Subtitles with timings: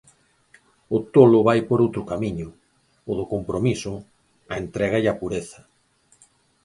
[0.95, 2.47] O Tolo vai por outro camiño,
[3.09, 3.93] o do compromiso,
[4.51, 5.59] a entrega e a pureza.